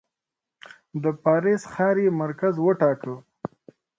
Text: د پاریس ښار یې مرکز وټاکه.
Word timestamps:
د 1.03 1.05
پاریس 1.23 1.61
ښار 1.73 1.97
یې 2.03 2.09
مرکز 2.21 2.53
وټاکه. 2.59 3.15